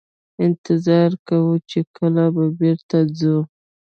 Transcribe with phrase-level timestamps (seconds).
[0.45, 3.37] انتظار کوو چې کله به بیرته ځو.